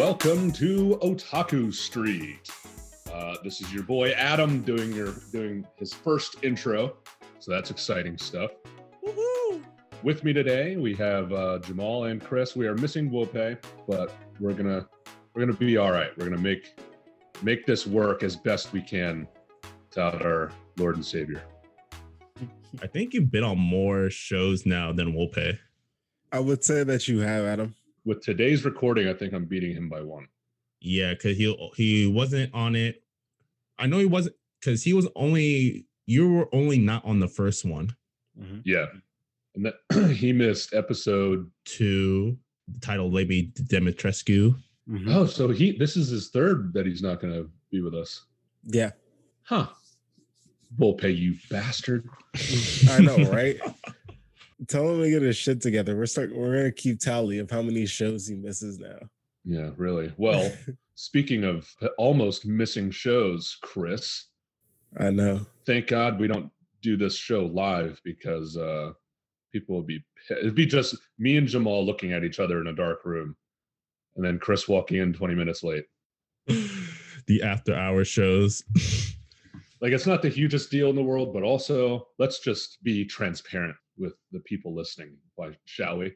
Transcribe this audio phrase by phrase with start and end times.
[0.00, 2.50] Welcome to Otaku Street.
[3.12, 6.96] Uh, this is your boy Adam doing your doing his first intro,
[7.38, 8.50] so that's exciting stuff.
[10.02, 12.56] With me today, we have uh, Jamal and Chris.
[12.56, 14.88] We are missing Wope, but we're gonna
[15.34, 16.16] we're gonna be all right.
[16.16, 16.80] We're gonna make
[17.42, 19.28] make this work as best we can
[19.90, 21.42] without our Lord and Savior.
[22.82, 25.58] I think you've been on more shows now than Wope.
[26.32, 27.74] I would say that you have, Adam.
[28.04, 30.26] With today's recording, I think I'm beating him by one.
[30.80, 33.02] Yeah, because he he wasn't on it.
[33.78, 37.64] I know he wasn't because he was only you were only not on the first
[37.64, 37.94] one.
[38.64, 38.86] Yeah,
[39.54, 39.74] and that
[40.16, 41.50] he missed episode.
[41.66, 44.54] two, the title Lady Dimitrescu.
[44.88, 45.14] Mhm.
[45.14, 48.24] Oh, so he this is his third that he's not going to be with us.
[48.64, 48.90] Yeah,
[49.42, 49.66] Huh.
[50.78, 52.08] Wope, you bastard.
[52.90, 53.58] I know, right?
[54.68, 55.96] Tell him to get his shit together.
[55.96, 56.34] We're start.
[56.34, 58.98] We're gonna keep tally of how many shows he misses now.
[59.44, 60.12] Yeah, really.
[60.16, 60.52] Well,
[60.94, 64.26] speaking of almost missing shows, Chris,
[64.98, 65.46] I know.
[65.64, 66.50] thank God we don't
[66.82, 68.92] do this show live because uh
[69.52, 72.72] people would be it'd be just me and Jamal looking at each other in a
[72.74, 73.36] dark room
[74.16, 75.84] and then Chris walking in 20 minutes late.
[76.46, 78.62] the after hour shows.
[79.82, 83.74] Like it's not the hugest deal in the world, but also let's just be transparent
[84.00, 86.14] with the people listening, why shall we?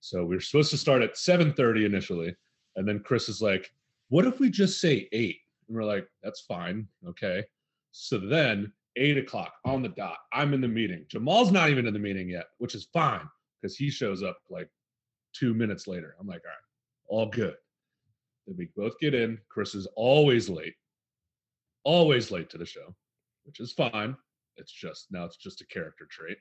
[0.00, 2.34] So we are supposed to start at 7:30 initially,
[2.74, 3.72] and then Chris is like,
[4.08, 7.44] "What if we just say 8?" And we're like, "That's fine, okay."
[7.92, 11.04] So then eight o'clock on the dot, I'm in the meeting.
[11.08, 13.28] Jamal's not even in the meeting yet, which is fine
[13.60, 14.68] because he shows up like
[15.32, 16.16] two minutes later.
[16.18, 17.56] I'm like, all right, all good.
[18.46, 19.38] Then we both get in.
[19.48, 20.74] Chris is always late,
[21.84, 22.94] always late to the show,
[23.44, 24.16] which is fine.
[24.56, 26.38] It's just now it's just a character trait.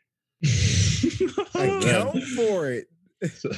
[1.56, 2.88] I count for it.
[3.40, 3.50] So,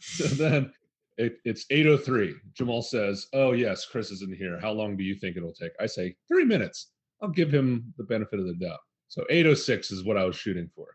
[0.00, 0.72] so then
[1.16, 2.34] it, it's 803.
[2.52, 4.58] Jamal says, Oh, yes, Chris is in here.
[4.60, 5.72] How long do you think it'll take?
[5.80, 6.90] I say, Three minutes.
[7.22, 8.80] I'll give him the benefit of the doubt.
[9.06, 10.88] So 806 is what I was shooting for.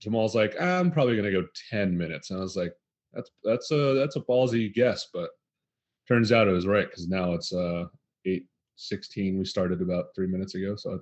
[0.00, 2.30] Jamal's like, I'm probably gonna go 10 minutes.
[2.30, 2.72] And I was like,
[3.12, 5.30] that's that's a that's a ballsy guess, but
[6.06, 7.86] turns out it was right because now it's uh
[8.26, 9.38] 816.
[9.38, 11.00] We started about three minutes ago, so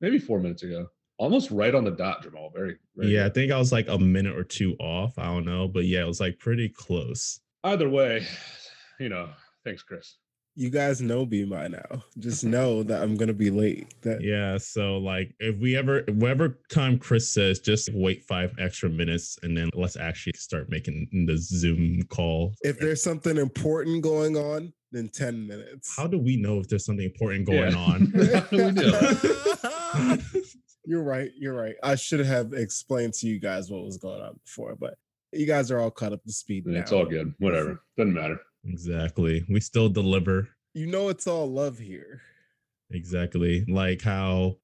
[0.00, 0.88] maybe four minutes ago.
[1.18, 2.50] Almost right on the dot, Jamal.
[2.54, 5.18] Very, very yeah, I think I was like a minute or two off.
[5.18, 7.40] I don't know, but yeah, it was like pretty close.
[7.64, 8.24] Either way,
[9.00, 9.28] you know,
[9.64, 10.16] thanks, Chris.
[10.54, 12.02] You guys know me by now.
[12.18, 13.94] Just know that I'm gonna be late.
[14.02, 18.88] That Yeah, so like if we ever whatever time Chris says, just wait five extra
[18.88, 22.54] minutes and then let's actually start making the Zoom call.
[22.62, 25.94] if there's something important going on, then 10 minutes.
[25.96, 27.78] How do we know if there's something important going Yeah.
[27.78, 28.12] on?
[30.88, 31.02] How do we know?
[31.02, 31.30] You're right.
[31.36, 31.74] You're right.
[31.82, 34.94] I should have explained to you guys what was going on before, but
[35.32, 36.80] you guys are all caught up to speed now.
[36.80, 37.34] It's all good.
[37.38, 37.82] Whatever.
[37.96, 38.38] Doesn't matter.
[38.64, 39.44] exactly.
[39.48, 40.48] We still deliver.
[40.74, 42.20] You know, it's all love here.
[42.90, 43.64] Exactly.
[43.68, 44.56] Like how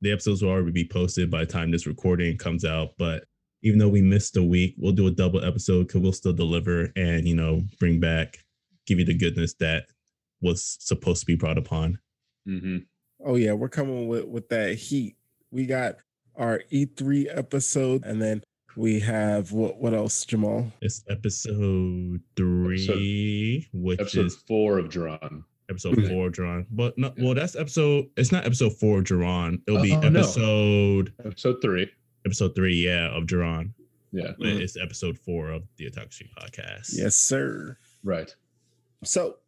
[0.00, 2.90] the episodes will already be posted by the time this recording comes out.
[2.98, 3.24] But
[3.62, 6.92] even though we missed a week, we'll do a double episode because we'll still deliver
[6.96, 8.38] and, you know, bring back,
[8.86, 9.86] give you the goodness that
[10.40, 11.98] was supposed to be brought upon.
[12.46, 12.78] hmm
[13.24, 15.16] Oh yeah, we're coming with with that heat.
[15.56, 15.96] We got
[16.36, 18.44] our E3 episode, and then
[18.76, 19.78] we have what?
[19.78, 20.70] What else, Jamal?
[20.82, 25.44] It's episode three, which Episode is four of Joran.
[25.70, 26.08] episode Mhm.
[26.10, 26.66] four, John.
[26.70, 28.04] But no, well, that's episode.
[28.18, 29.62] It's not episode four, Joran.
[29.66, 30.20] It'll be Oh, no.
[30.20, 31.90] episode Episode three.
[32.26, 33.72] episode three, yeah, of Joran.
[34.12, 34.32] Yeah.
[34.38, 34.60] But Mhm.
[34.60, 36.90] It's episode four of the Otaku Street podcast.
[36.92, 37.78] Yes, sir.
[38.04, 38.36] Right.
[39.04, 39.38] So,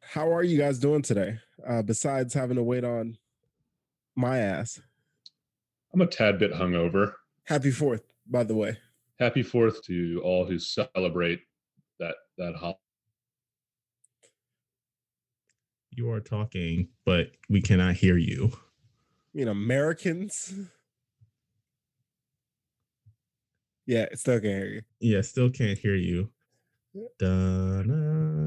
[0.00, 1.38] how are you guys doing today?
[1.64, 3.18] Uh, besides having to wait on
[4.16, 4.80] my ass.
[5.94, 7.12] I'm a tad bit hungover.
[7.44, 8.76] Happy Fourth, by the way.
[9.20, 11.40] Happy Fourth to all who celebrate
[12.00, 12.78] that that holiday.
[15.92, 18.50] You are talking, but we cannot hear you.
[18.52, 18.58] I
[19.38, 20.52] mean, Americans.
[23.86, 24.82] Yeah, still can't hear you.
[24.98, 26.30] Yeah, still can't hear you.
[27.20, 27.84] Da-na,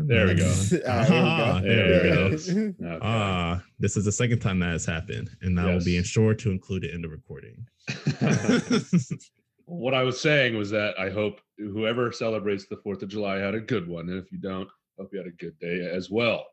[0.07, 0.53] There we go.
[0.87, 2.37] Ah, Ah, there we go.
[2.87, 2.99] Okay.
[3.01, 6.05] Ah, this is the second time that has happened, and I will be Yes.
[6.05, 7.65] ensured to include it in the recording.
[9.65, 13.53] what I was saying was that I hope whoever celebrates the Fourth of July had
[13.55, 16.45] a good one, and if you don't, hope you had a good day as well.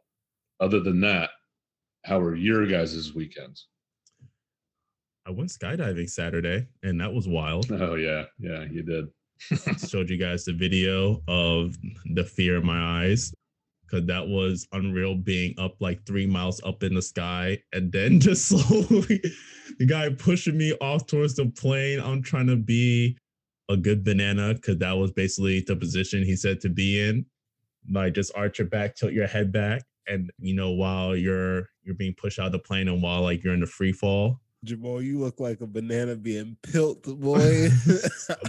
[0.60, 1.30] Other than that,
[2.04, 3.68] how are your guys' weekends?
[5.26, 7.70] I went skydiving Saturday, and that was wild.
[7.72, 9.06] Oh yeah, yeah, you did.
[9.88, 11.74] Showed you guys the video of
[12.14, 13.32] the fear in my eyes.
[13.86, 18.20] Because that was unreal being up like three miles up in the sky and then
[18.20, 19.22] just slowly
[19.78, 22.00] the guy pushing me off towards the plane.
[22.00, 23.16] I'm trying to be
[23.68, 27.24] a good banana because that was basically the position he said to be in.
[27.90, 31.94] like just arch your back, tilt your head back, and you know while you're you're
[31.94, 34.40] being pushed out of the plane and while like you're in the free fall.
[34.64, 37.68] Jamal, you look like a banana being pilt, boy.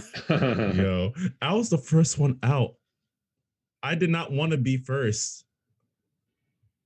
[0.30, 1.12] Yo,
[1.42, 2.74] I was the first one out.
[3.86, 5.44] I did not want to be first.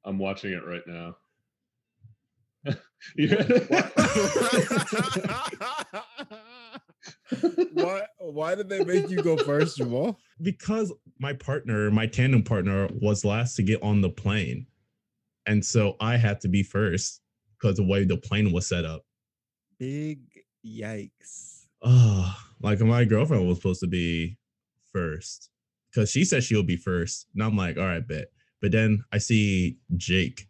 [0.04, 1.16] I'm watching it right now.
[7.72, 10.18] why why did they make you go first, Jamal?
[10.42, 14.66] Because my partner, my tandem partner, was last to get on the plane.
[15.46, 17.22] And so I had to be first
[17.58, 19.06] because the way the plane was set up.
[19.78, 20.20] Big
[20.66, 21.64] yikes.
[21.80, 24.36] Oh, like my girlfriend was supposed to be
[24.92, 25.48] first
[25.90, 27.26] because she said she'll be first.
[27.34, 28.26] And I'm like, all right, bet.
[28.60, 30.46] But then I see Jake,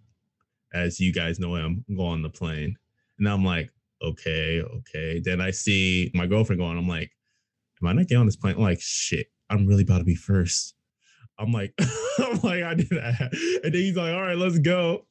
[0.75, 2.77] as you guys know him, go on the plane.
[3.19, 3.71] And I'm like,
[4.03, 5.21] okay, okay.
[5.21, 7.11] Then I see my girlfriend going, I'm like,
[7.81, 8.57] am I not getting on this plane?
[8.57, 10.75] I'm like, shit, I'm really about to be first.
[11.39, 11.73] I'm like,
[12.19, 13.33] I'm like, I did that.
[13.65, 15.07] And then he's like, all right, let's go.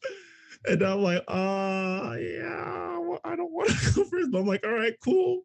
[0.65, 4.31] And I'm like, uh, yeah, I don't want to go first.
[4.31, 5.41] But I'm like, all right, cool.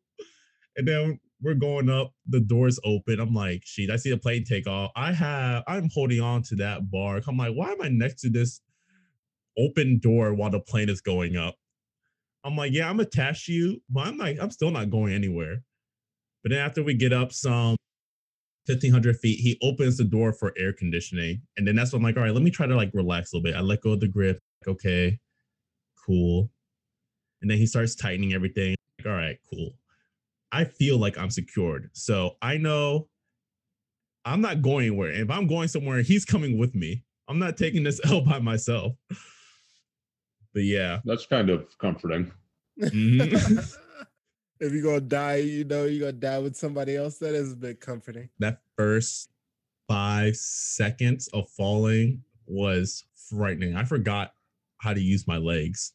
[0.76, 3.20] And then we're going up, the doors open.
[3.20, 4.90] I'm like, shit, I see the plane take off.
[4.96, 7.20] I have, I'm holding on to that bar.
[7.26, 8.60] I'm like, why am I next to this
[9.58, 11.56] open door while the plane is going up?
[12.44, 15.62] I'm like, yeah, I'm attached to you, but I'm like, I'm still not going anywhere.
[16.42, 17.76] But then after we get up some
[18.66, 21.42] 1500 feet, he opens the door for air conditioning.
[21.56, 23.36] And then that's when I'm like, all right, let me try to like relax a
[23.36, 23.56] little bit.
[23.56, 24.38] I let go of the grip.
[24.66, 25.19] Like, okay,
[26.06, 26.50] cool.
[27.40, 28.76] And then he starts tightening everything.
[28.98, 29.75] Like, all right, cool.
[30.55, 31.91] I feel like I'm secured.
[31.95, 33.09] So I know
[34.25, 35.11] I'm not going anywhere.
[35.11, 37.03] If I'm going somewhere, he's coming with me.
[37.29, 38.93] I'm not taking this L by myself.
[40.55, 41.01] But yeah.
[41.05, 42.31] That's kind of comforting.
[42.81, 43.77] Mhm.
[44.61, 47.19] if you're gonna die, you know you're gonna die with somebody else.
[47.19, 48.29] That is a bit comforting.
[48.39, 49.31] that first
[49.89, 53.77] five seconds of falling was frightening.
[53.77, 54.35] I forgot
[54.79, 55.93] how to use my legs.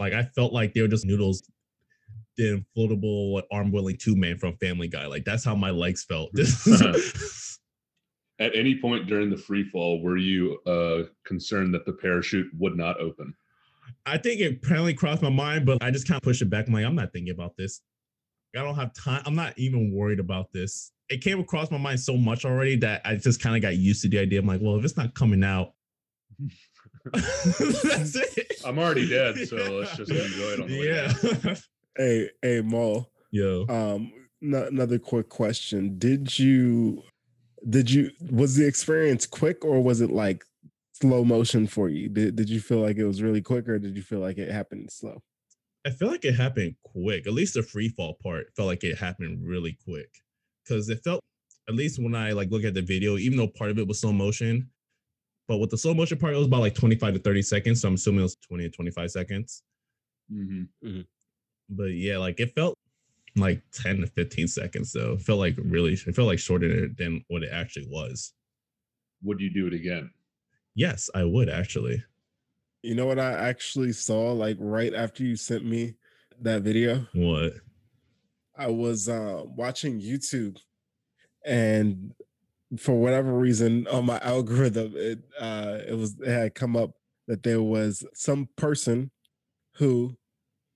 [0.00, 1.42] Like I felt like they were just noodles,
[2.36, 5.06] the inflatable arm wheeling two man from Family Guy.
[5.06, 6.30] Like that's how my legs felt.
[8.38, 12.76] At any point during the free fall, were you uh, concerned that the parachute would
[12.76, 13.34] not open?
[14.06, 16.66] I think it apparently crossed my mind, but I just kind of pushed it back.
[16.66, 17.82] I'm like, I'm not thinking about this.
[18.56, 19.22] I don't have time.
[19.26, 20.92] I'm not even worried about this.
[21.08, 24.02] It came across my mind so much already that I just kind of got used
[24.02, 24.40] to the idea.
[24.40, 25.74] I'm like, well, if it's not coming out,
[27.12, 28.62] that's it.
[28.64, 31.54] I'm already dead, so let's just enjoy it on the way yeah.
[31.96, 33.08] Hey, hey, Mo.
[33.30, 33.66] Yo.
[33.68, 34.12] Um,
[34.42, 37.02] n- another quick question: Did you,
[37.68, 40.44] did you, was the experience quick or was it like
[40.94, 42.08] slow motion for you?
[42.08, 44.50] Did Did you feel like it was really quick or did you feel like it
[44.50, 45.22] happened slow?
[45.84, 47.26] I feel like it happened quick.
[47.26, 50.08] At least the free fall part felt like it happened really quick.
[50.68, 51.20] Cause it felt
[51.68, 54.00] at least when I like look at the video, even though part of it was
[54.00, 54.70] slow motion,
[55.48, 57.80] but with the slow motion part, it was about like 25 to 30 seconds.
[57.82, 59.62] So I'm assuming it was 20 to 25 seconds.
[60.32, 60.68] Mhm.
[61.76, 62.76] But yeah, like it felt
[63.36, 65.12] like 10 to 15 seconds though.
[65.12, 68.32] It felt like really it felt like shorter than what it actually was.
[69.22, 70.10] Would you do it again?
[70.74, 72.02] Yes, I would actually.
[72.82, 75.94] You know what I actually saw like right after you sent me
[76.40, 77.06] that video?
[77.14, 77.52] What?
[78.56, 80.58] I was uh, watching YouTube,
[81.44, 82.12] and
[82.78, 86.92] for whatever reason on my algorithm, it uh, it was it had come up
[87.28, 89.10] that there was some person
[89.76, 90.16] who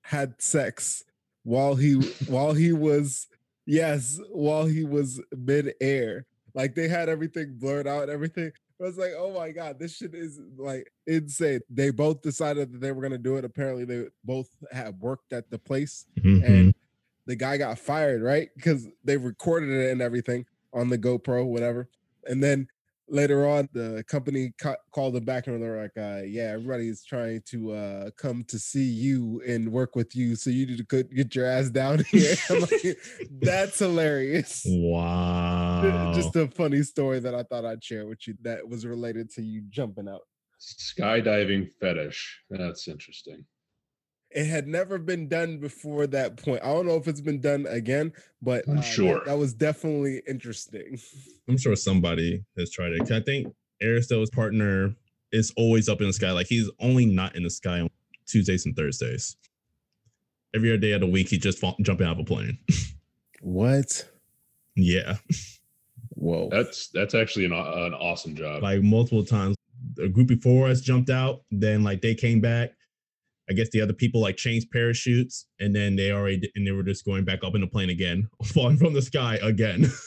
[0.06, 1.02] had sex
[1.42, 1.94] while he
[2.28, 3.26] while he was
[3.66, 6.24] yes while he was mid air.
[6.54, 8.52] Like they had everything blurred out, everything.
[8.80, 11.60] I was like, oh my god, this shit is like insane.
[11.68, 13.44] They both decided that they were gonna do it.
[13.44, 16.44] Apparently, they both had worked at the place Mhm.
[16.46, 16.74] and
[17.26, 18.50] the guy got fired, right?
[18.54, 21.88] Because they recorded it and everything on the GoPro, whatever.
[22.26, 22.68] And then
[23.08, 27.42] later on, the company ca- called them back and they're like, uh, "Yeah, everybody's trying
[27.46, 31.14] to uh, come to see you and work with you, so you need to get-
[31.14, 32.98] get your ass down here." Like,
[33.30, 34.64] That's hilarious.
[34.86, 36.12] Wow.
[36.14, 39.42] Just a funny story that I thought I'd share with you that was related to
[39.42, 40.22] you jumping out.
[40.60, 42.40] Skydiving fetish.
[42.50, 43.44] That's interesting.
[44.36, 46.60] It had never been done before that point.
[46.62, 48.12] I don't know if it's been done again,
[48.42, 49.22] but I'm uh, that- sure.
[49.24, 50.98] that was definitely interesting.
[51.48, 53.10] I'm sure somebody has tried it.
[53.10, 53.52] I think
[53.82, 54.94] Aristo's partner
[55.32, 56.32] is always up in the sky.
[56.32, 57.88] Like he's only not in the sky on
[58.26, 59.36] Tuesdays and Thursdays.
[60.54, 62.58] Every other day of the week, he's just fall, jumping out of a plane.
[63.42, 64.06] What?
[64.74, 65.16] yeah,
[66.10, 66.48] Whoa.
[66.50, 68.62] That's that's actually an, an awesome job.
[68.62, 69.56] like multiple times.
[70.02, 72.72] A group before us jumped out, then like they came back.
[73.48, 76.82] I guess the other people like changed parachutes, and then they already and they were
[76.82, 79.90] just going back up in the plane again, falling from the sky again.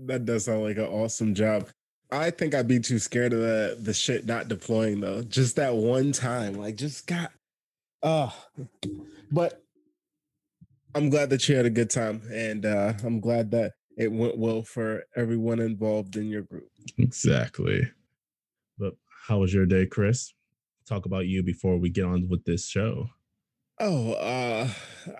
[0.00, 1.68] That does sound like an awesome job.
[2.10, 5.22] I think I'd be too scared of the the shit not deploying though.
[5.22, 7.30] Just that one time, like just got.
[8.02, 8.30] Uh,
[9.30, 9.62] but
[10.96, 14.36] I'm glad that you had a good time, and uh, I'm glad that it went
[14.36, 16.68] well for everyone involved in your group.
[16.98, 17.88] Exactly.
[18.78, 18.94] But
[19.26, 20.33] how was your day, Chris?
[20.86, 23.08] Talk about you before we get on with this show.
[23.80, 24.68] Oh, uh,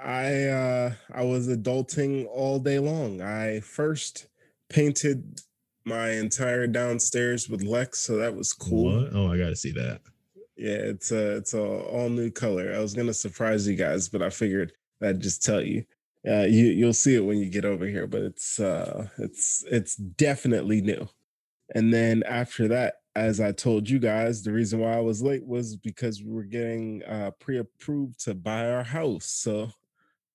[0.03, 3.21] I uh, I was adulting all day long.
[3.21, 4.29] I first
[4.69, 5.41] painted
[5.85, 9.03] my entire downstairs with Lex, so that was cool.
[9.03, 9.15] What?
[9.15, 10.03] Oh, I got to see that.
[10.57, 12.73] Yeah, it's a it's a all new color.
[12.73, 15.85] I was gonna surprise you guys, but I figured I'd just tell you.
[16.27, 19.97] Uh, you you'll see it when you get over here, but it's uh it's it's
[19.97, 21.09] definitely new.
[21.75, 25.45] And then after that, as I told you guys, the reason why I was late
[25.45, 29.27] was because we were getting uh, pre-approved to buy our house.
[29.27, 29.71] So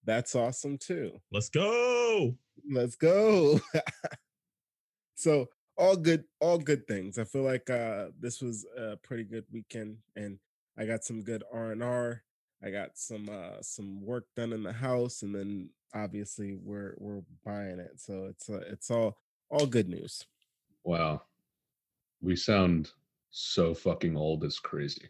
[0.05, 1.19] that's awesome too.
[1.31, 2.35] Let's go.
[2.71, 3.59] Let's go.
[5.15, 7.17] so all good, all good things.
[7.17, 10.39] I feel like uh, this was a pretty good weekend, and
[10.77, 12.21] I got some good R and R.
[12.63, 17.21] I got some uh, some work done in the house, and then obviously we're we're
[17.45, 17.93] buying it.
[17.97, 19.17] So it's uh, it's all
[19.49, 20.25] all good news.
[20.83, 21.21] Wow.
[22.21, 22.91] We sound
[23.31, 24.43] so fucking old.
[24.43, 25.09] It's crazy.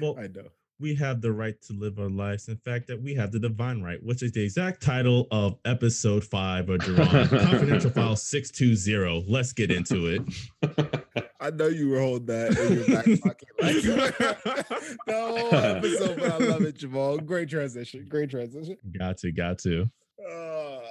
[0.00, 0.48] Well, I know.
[0.80, 2.48] we have the right to live our lives.
[2.48, 6.24] In fact, that we have the divine right, which is the exact title of episode
[6.24, 9.24] five of Joran Confidential File 620.
[9.28, 11.04] Let's get into it.
[11.40, 13.48] I know you were holding that in your back pocket.
[13.62, 14.16] Like,
[15.06, 17.18] the whole episode, but I love it, Jamal.
[17.18, 18.04] Great transition.
[18.08, 18.76] Great transition.
[18.98, 19.88] got to, got to.
[20.28, 20.82] Uh, all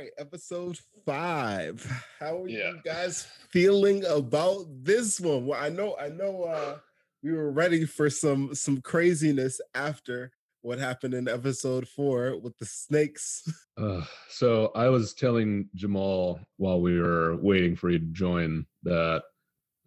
[0.00, 1.84] right, episode five.
[2.18, 2.70] How are Yeah.
[2.70, 5.46] you guys feeling about this one?
[5.46, 6.44] Well, I know, I know.
[6.44, 6.78] uh
[7.22, 12.66] We were ready for some some craziness after what happened in episode four with the
[12.66, 13.42] snakes.
[13.80, 19.22] Uh, so I was telling Jamal while we were waiting for you to join that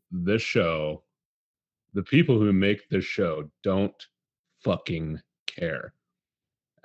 [0.09, 1.03] this show,
[1.93, 3.93] the people who make this show don't
[4.63, 5.93] fucking care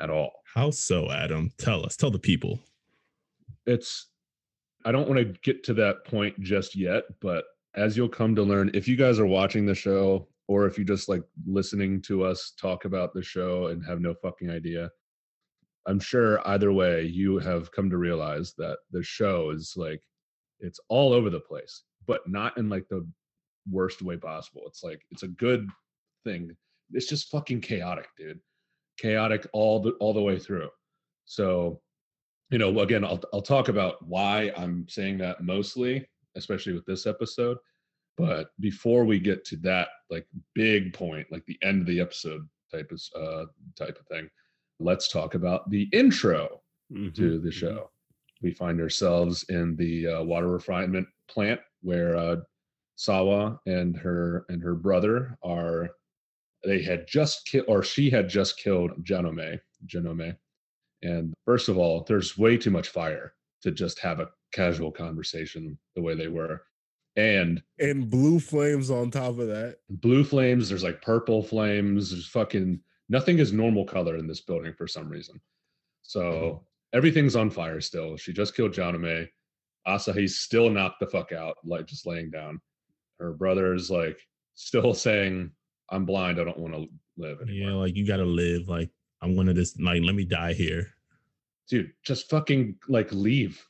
[0.02, 0.32] at all.
[0.54, 1.50] How so, Adam?
[1.56, 2.60] Tell us, tell the people.
[3.68, 4.08] It's
[4.84, 7.44] I don't want to get to that point just yet, but
[7.74, 10.84] as you'll come to learn, if you guys are watching the show or if you
[10.84, 14.90] just like listening to us talk about the show and have no fucking idea,
[15.86, 20.02] I'm sure either way you have come to realize that the show is like
[20.60, 23.06] it's all over the place, but not in like the
[23.70, 24.62] worst way possible.
[24.66, 25.68] It's like it's a good
[26.24, 26.56] thing.
[26.92, 28.40] It's just fucking chaotic, dude.
[28.98, 30.68] Chaotic all the all the way through.
[31.26, 31.80] So
[32.50, 37.06] you know, again, I'll I'll talk about why I'm saying that mostly, especially with this
[37.06, 37.58] episode.
[38.16, 42.48] But before we get to that, like big point, like the end of the episode
[42.72, 43.44] type of uh,
[43.76, 44.28] type of thing,
[44.80, 47.10] let's talk about the intro Mm-hmm.
[47.22, 47.90] to the show.
[48.40, 52.36] We find ourselves in the uh, water refinement plant where uh,
[52.96, 55.90] Sawa and her and her brother are.
[56.64, 59.60] They had just killed, or she had just killed Janome.
[59.86, 60.34] Janome,
[61.02, 65.78] and first of all, there's way too much fire to just have a casual conversation
[65.96, 66.62] the way they were,
[67.16, 69.78] and And blue flames on top of that.
[69.88, 70.68] blue flames.
[70.68, 72.10] There's like purple flames.
[72.10, 75.40] There's fucking nothing is normal color in this building for some reason.
[76.02, 78.16] So everything's on fire still.
[78.16, 79.28] She just killed Janome.
[79.86, 82.60] Asahi's still knocked the fuck out, like just laying down.
[83.18, 84.18] Her brother's like
[84.54, 85.50] still saying,
[85.90, 86.40] "I'm blind.
[86.40, 86.86] I don't want to
[87.16, 88.68] live anymore." Yeah, like you gotta live.
[88.68, 88.90] Like
[89.22, 90.88] I'm gonna just like let me die here.
[91.68, 93.62] Dude, just fucking like leave.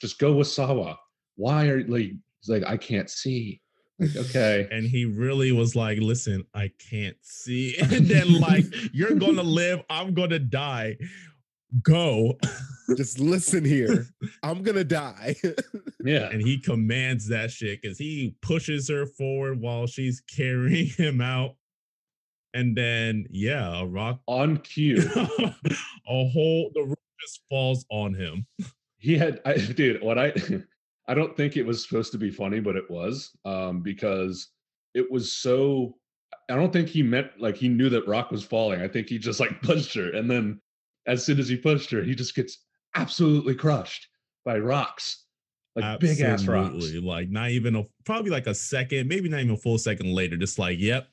[0.00, 0.98] Just go with Sawa.
[1.36, 2.12] Why are you like?
[2.40, 3.60] He's like, I can't see.
[3.98, 4.66] Like, okay.
[4.72, 7.76] And he really was like, listen, I can't see.
[7.80, 10.96] And then like, you're gonna live, I'm gonna die.
[11.82, 12.38] Go.
[12.96, 14.08] Just listen here.
[14.42, 15.36] I'm gonna die.
[16.02, 16.30] Yeah.
[16.30, 21.54] And he commands that shit because he pushes her forward while she's carrying him out.
[22.54, 24.98] And then yeah, a rock On cue.
[25.16, 28.46] a whole the roof just falls on him.
[28.98, 30.32] he had I, dude what i
[31.08, 34.48] i don't think it was supposed to be funny but it was um because
[34.94, 35.96] it was so
[36.50, 39.18] i don't think he meant like he knew that rock was falling i think he
[39.18, 40.60] just like pushed her and then
[41.06, 42.64] as soon as he pushed her he just gets
[42.94, 44.08] absolutely crushed
[44.44, 45.24] by rocks
[45.76, 49.52] like big ass rocks Like not even a probably like a second, maybe not even
[49.54, 51.08] a full second later, just like, yep,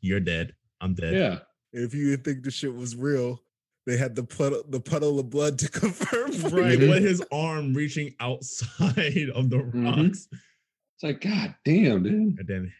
[0.00, 0.54] you're dead.
[0.80, 1.14] I'm dead.
[1.14, 1.38] yeah
[1.72, 3.42] if you didn't think the shit was real,
[3.86, 6.32] they had the puddle, the puddle of blood to confirm.
[6.32, 6.78] for Right.
[6.78, 6.88] you.
[6.88, 9.84] With his arm reaching outside of the Mhm.
[9.84, 10.28] rocks.
[10.32, 12.72] it's like god damn dude And then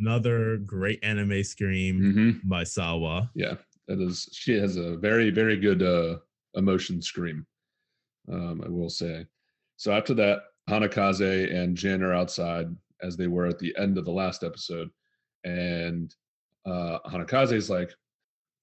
[0.00, 3.30] another great anime scream hmm by Sawa.
[3.34, 3.54] yeah
[3.88, 6.18] that is she has a very very good uh
[6.54, 7.44] emotion scream
[8.32, 9.26] um i will say
[9.76, 12.68] so after that Hanakaze and Jin are outside
[13.02, 14.88] as they were at the end of the last episode.
[15.44, 16.14] And
[16.66, 17.92] uh Hanakaze is like,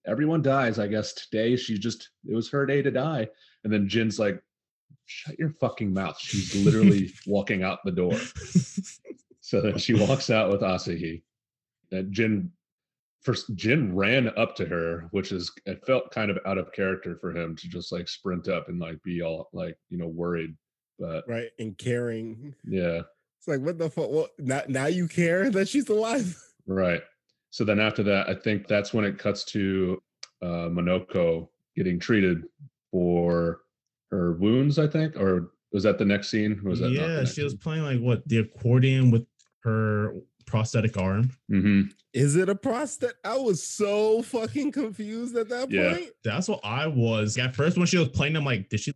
[0.06, 1.56] everyone dies, I guess today.
[1.56, 3.28] She just it was her day to die.
[3.64, 4.42] And then Jin's like,
[5.06, 6.18] shut your fucking mouth.
[6.20, 8.18] She's literally walking out the door.
[9.44, 11.24] So then she walks out with Asahi.
[11.92, 12.52] And Jin
[13.22, 17.18] first Jin ran up to her, which is it felt kind of out of character
[17.20, 20.56] for him to just like sprint up and like be all like, you know, worried.
[21.00, 22.54] But right and caring.
[22.64, 23.02] yeah,
[23.40, 24.10] It's like what the fuck?
[24.10, 26.38] Well, now now you care that she's alive.
[26.68, 27.02] right.
[27.52, 30.02] So then after that, I think that's when it cuts to
[30.42, 32.44] uh Monoko getting treated
[32.92, 33.62] for
[34.10, 35.16] her wounds, I think.
[35.16, 36.60] Or was that the next scene?
[36.64, 39.26] Was that yeah, next she was playing like what the accordion with
[39.64, 40.14] her
[40.48, 41.30] prosthetic arm.
[41.50, 43.16] hmm Is it a prosthetic?
[43.24, 45.94] I was so fucking confused at that Yeah.
[45.94, 46.10] point.
[46.24, 48.36] That's what I was at first when she was playing.
[48.36, 48.94] I'm like, did she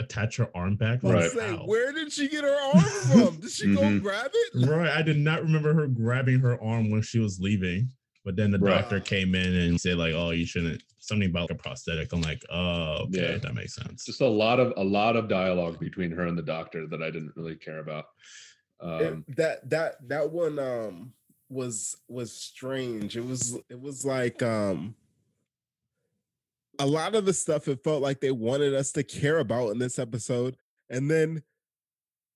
[0.00, 1.04] attach her arm back?
[1.04, 1.30] I Right.
[1.30, 1.66] saying, Ow.
[1.66, 3.40] where did she get her arm from?
[3.40, 4.02] Did she go Mhm.
[4.02, 4.66] grab it?
[4.68, 4.90] Right.
[4.90, 7.90] I did not remember her grabbing her arm when she was leaving.
[8.28, 8.82] But then the Right.
[8.82, 12.12] doctor came in and said, like, oh, you shouldn't something about a prosthetic.
[12.12, 13.38] I'm like, oh, okay, Yeah.
[13.38, 14.04] that makes sense.
[14.04, 17.10] Just a lot of a lot of dialogue between her and the doctor that I
[17.10, 18.04] didn't really care about.
[18.82, 21.14] It- Um, that that that one um
[21.48, 23.16] was was strange.
[23.16, 24.94] It was it was like um
[26.78, 29.78] a lot of the stuff it felt like they wanted us to care about in
[29.78, 30.54] this episode,
[30.90, 31.42] and then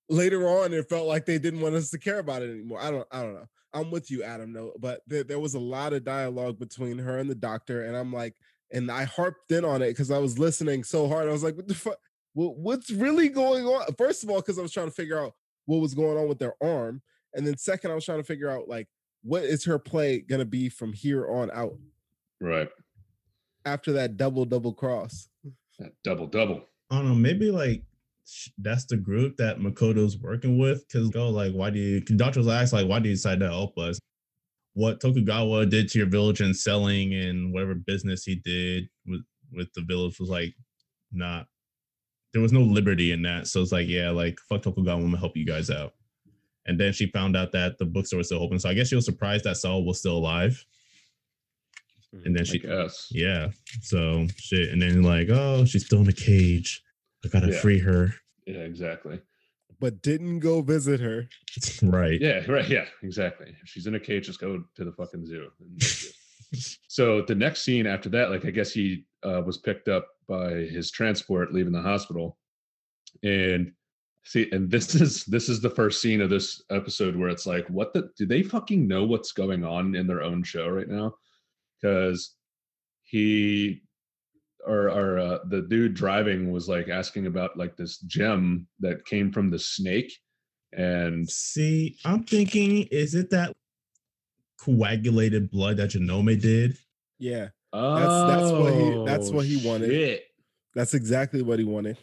[0.08, 2.80] later on it felt like they didn't want us to care about it anymore.
[2.80, 3.48] I don't I don't know.
[3.74, 4.52] I'm with you, Adam.
[4.52, 7.96] No, but there, there was a lot of dialogue between her and the doctor, and
[7.96, 8.34] I'm like,
[8.70, 11.28] and I harped in on it because I was listening so hard.
[11.28, 11.98] I was like, what the fuck?
[12.34, 13.86] What, what's really going on?
[13.98, 15.34] First of all, because I was trying to figure out
[15.66, 17.02] what was going on with their arm,
[17.34, 18.88] and then second, I was trying to figure out like
[19.22, 21.78] what is her play gonna be from here on out
[22.40, 22.68] right.
[23.64, 25.28] after that double double cross.
[25.78, 26.66] That double double.
[26.90, 27.91] I don't know, maybe like sh-
[28.58, 30.84] that's the group that Makoto's working with.
[30.92, 32.00] Cause go like, why do you?
[32.00, 33.98] Doctors ask like, why do you decide to help us?
[34.74, 39.72] What Tokugawa did to your village and selling and whatever business he did with with
[39.74, 40.54] the village was like
[41.12, 41.46] not.
[42.32, 45.18] There was no liberty in that, so it's like, yeah, like fuck Tokugawa, I'm gonna
[45.18, 45.92] help you guys out.
[46.64, 48.94] And then she found out that the bookstore was still open, so I guess she
[48.94, 50.64] was surprised that Sawa was still alive.
[52.12, 52.62] Hmm, and then she,
[53.10, 53.48] yeah.
[53.82, 54.70] So shit.
[54.70, 56.82] And then like, oh, she's still in a cage.
[57.24, 57.60] I gotta Yeah.
[57.60, 58.14] free her.
[58.46, 59.20] Yeah, exactly.
[59.80, 61.28] But didn't go visit her.
[61.82, 62.20] right.
[62.20, 62.68] Yeah, right.
[62.68, 63.48] Yeah, exactly.
[63.62, 65.50] If she's in a cage, just go to the fucking zoo.
[65.60, 66.78] and that's it.
[66.88, 70.50] so the next scene after that, like I guess he uh, was picked up by
[70.52, 72.38] his transport leaving the hospital,
[73.22, 73.72] and
[74.24, 77.66] see, and this is this is the first scene of this episode where it's like,
[77.68, 78.10] what the?
[78.16, 81.14] Do they fucking know what's going on in their own show right now?
[81.80, 82.34] Because
[83.02, 83.81] he
[84.66, 89.32] or or uh, the dude driving was like asking about like this gem that came
[89.32, 90.12] from the snake,
[90.72, 93.52] and See, I'm thinking, is it that
[94.60, 96.76] coagulated blood that Janome did?
[97.18, 99.90] Yeah, that's what he- that's what he wanted.
[99.90, 100.24] Oh, shit.
[100.74, 101.98] that's exactly what he wanted.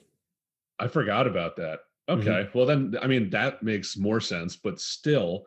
[0.80, 1.80] I forgot about that.
[2.10, 2.20] Mhm.
[2.22, 2.50] Okay.
[2.54, 5.46] Well, then, I mean, that makes more sense, but still,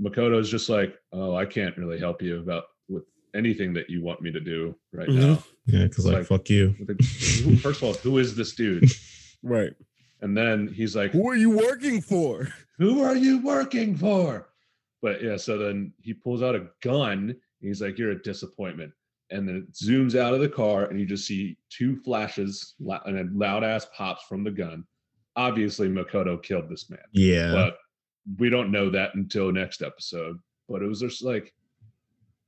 [0.00, 4.20] Makoto's just like, oh, I can't really help you about with anything that you want
[4.22, 5.16] me to do right Mhm.
[5.20, 5.44] now.
[5.66, 6.74] Yeah, because like, Like- fuck you.
[7.62, 8.84] First of all, who is this dude?
[9.42, 9.72] Right.
[10.20, 12.48] And then he's like, Who are you working for?
[12.76, 14.50] who are you working for?
[15.00, 17.30] But yeah, so then he pulls out a gun.
[17.30, 17.36] And
[17.68, 18.92] he's like, you're a disappointment.
[19.30, 22.74] And then it zooms out of the car, and you just see two flashes
[23.06, 24.84] and a loud ass pops from the gun.
[25.36, 27.00] Obviously, Makoto killed this man.
[27.12, 27.52] Yeah.
[27.52, 27.78] but
[28.38, 30.36] we don't know that until next episode.
[30.68, 31.54] But it was just like,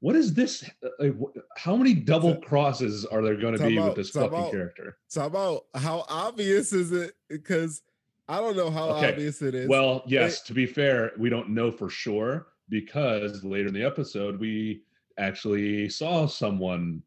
[0.03, 0.69] what is this?
[0.99, 1.15] Like,
[1.57, 4.51] how many double crosses are there going to be out, with this fucking out.
[4.51, 4.99] character?
[5.15, 7.13] Talk about how obvious is it?
[7.29, 7.83] Because
[8.29, 9.69] I don't know how Okay, obvious it is.
[9.69, 10.43] Well, yes.
[10.43, 14.83] To be fair, we don't know for sure because later in the episode we
[15.19, 17.01] actually saw someone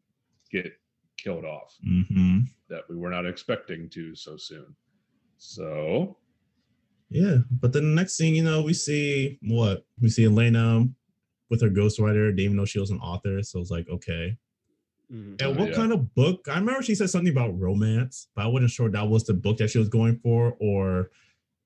[0.50, 0.72] get
[1.18, 4.74] killed off hmm that we were not expecting to so soon.
[5.36, 6.16] So
[7.10, 7.38] Yeah.
[7.50, 9.84] But then the next thing you know, we see what?
[10.00, 10.88] We see Elena
[11.50, 12.34] with her ghostwriter.
[12.36, 13.42] They even know she was an author.
[13.42, 14.36] So it's like, okay.
[15.12, 15.40] Mhm.
[15.40, 15.74] And Oh, what yeah.
[15.76, 16.46] kind of book?
[16.50, 19.58] I remember she said something about romance, but I wasn't sure that was the book
[19.58, 21.10] that she was going for, or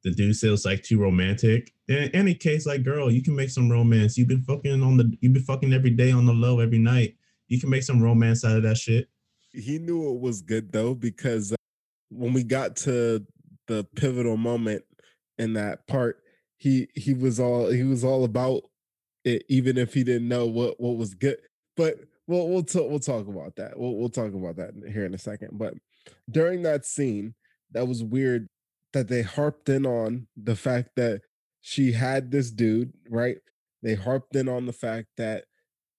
[0.02, 1.72] the dude said it was like too romantic.
[1.88, 4.16] In any case, like girl, you can make some romance.
[4.18, 7.16] You've been fucking on the you've been fucking every day on the low every night.
[7.48, 9.08] You can make some romance out of that shit.
[9.52, 11.56] he knew it was good though because uh,
[12.10, 13.26] when we got to
[13.66, 14.84] the pivotal moment
[15.38, 16.22] in that part
[16.56, 18.62] he he was all he was all about
[19.24, 21.38] it even if he didn't know what what was good
[21.76, 25.14] but we'll we'll talk we'll talk about that we'll we'll talk about that here in
[25.14, 25.74] a second but
[26.30, 27.34] during that scene
[27.72, 28.48] that was weird
[28.92, 31.22] that they harped in on the fact that
[31.60, 33.36] she had this dude, right?
[33.82, 35.44] They harped in on the fact that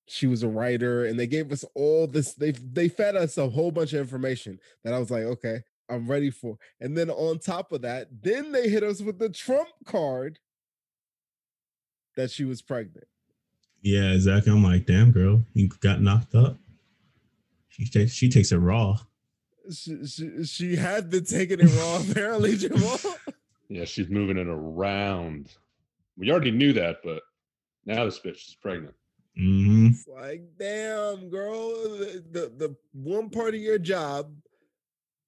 [0.07, 3.47] she was a writer and they gave us all this they they fed us a
[3.47, 6.57] whole bunch of information that I was like, okay, I'm ready for.
[6.79, 10.39] And then on top of that, then they hit us with the trump card
[12.17, 13.05] that she was pregnant.
[13.81, 14.51] Yeah, exactly.
[14.51, 16.57] I'm like, damn, girl, you got knocked up.
[17.69, 18.97] She takes she takes it raw.
[19.71, 22.99] She, she, she had been taking it raw, apparently, Jamal.
[23.69, 25.49] Yeah, she's moving it around.
[26.17, 27.21] We already knew that, but
[27.85, 28.93] now this bitch is pregnant.
[29.37, 34.33] hmm It's like, damn, girl, the, the, the one part of your job,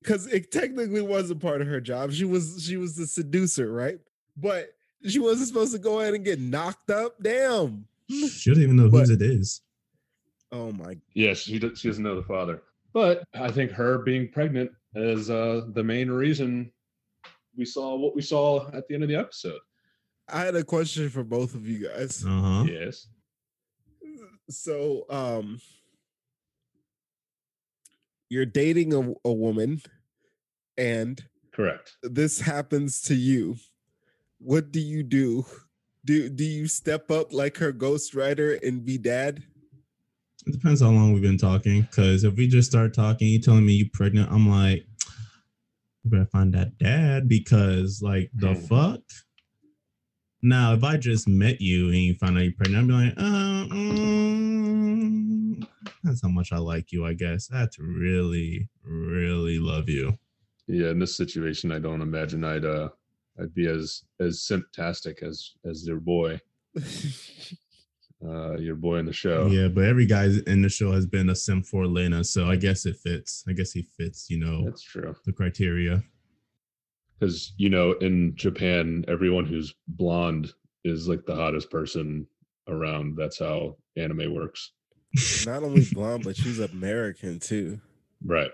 [0.02, 2.12] because it technically wasn't part of her job.
[2.12, 4.00] She was she was the seducer, right?
[4.36, 4.74] But
[5.08, 7.16] she wasn't supposed to go ahead and get knocked up.
[7.22, 7.86] Damn.
[8.10, 9.62] She doesn't even know But- whose it is.
[10.52, 12.62] Oh my Yeah, she does, she doesn't know the father,
[12.94, 16.72] but I think her being pregnant is uh, the main reason
[17.58, 19.60] we saw what we saw at the end of the episode.
[20.30, 22.24] I had a question for both of you guys.
[22.24, 22.64] Uh huh.
[22.70, 23.08] Yes.
[24.50, 25.60] So um
[28.30, 29.82] you're dating a, a woman
[30.78, 31.98] and Correct.
[32.04, 33.58] this happens to you.
[34.40, 35.46] What do you do?
[36.06, 39.44] Do do you step up like her ghostwriter and be dad?
[40.46, 41.82] It depends how long we've been talking.
[41.84, 44.86] Because if we just start talking, you telling me you pregnant, I'm like,
[46.04, 48.66] you better find that dad because like the Hmm.
[48.66, 49.02] fuck.
[50.42, 53.14] Now, if I just met you and you find out you're pregnant, I'd be like,
[53.16, 55.66] uh, mm,
[56.04, 57.48] that's how much I like you, I guess.
[57.48, 60.18] That's really, really love you.
[60.68, 62.90] Yeah, in this situation, I don't imagine I'd uh
[63.40, 66.40] I'd be as as simptastic as as your boy,
[68.26, 69.48] uh, your boy in the show.
[69.48, 72.56] Yeah, but every guy in the show has been a sim for Lena, so I
[72.56, 73.44] guess it fits.
[73.48, 75.16] I guess he fits, you know, that's true.
[75.26, 76.04] the criteria.
[77.20, 82.28] Because you know, in Japan, everyone who's blonde is like the hottest person
[82.68, 83.16] around.
[83.18, 84.72] That's how anime works.
[85.46, 87.80] Not only blonde, but she's American too.
[88.24, 88.52] Right.